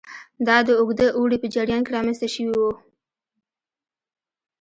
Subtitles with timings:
[0.47, 2.73] دا د اوږده اوړي په جریان کې رامنځته شوي وو